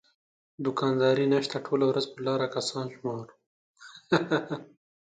[0.65, 3.35] دوکانداري نشته ټوله ورځ په لاره کسان شمارو.